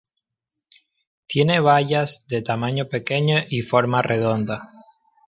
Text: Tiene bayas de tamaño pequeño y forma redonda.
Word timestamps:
Tiene 1.27 1.59
bayas 1.59 2.25
de 2.27 2.41
tamaño 2.41 2.85
pequeño 2.87 3.35
y 3.47 3.61
forma 3.61 4.01
redonda. 4.01 4.67